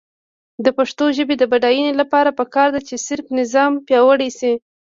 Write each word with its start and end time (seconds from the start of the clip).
د 0.65 0.67
پښتو 0.77 1.05
ژبې 1.17 1.35
د 1.37 1.43
بډاینې 1.51 1.93
لپاره 2.01 2.29
پکار 2.39 2.67
ده 2.75 2.81
چې 2.87 2.95
صرفي 3.07 3.31
نظام 3.41 3.71
پیاوړی 3.87 4.29
شي. 4.39 4.53